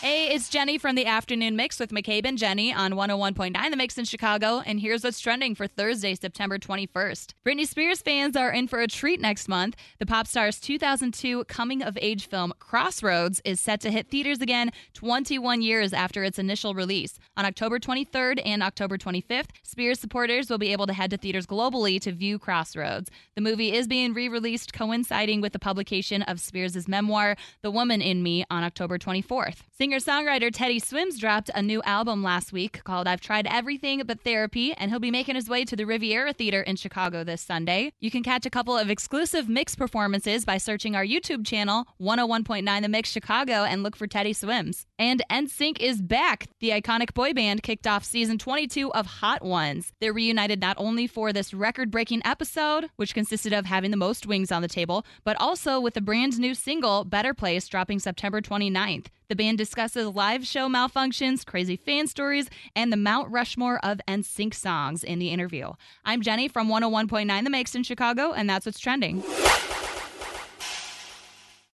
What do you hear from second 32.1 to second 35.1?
last week called I've Tried Everything But Therapy, and he'll be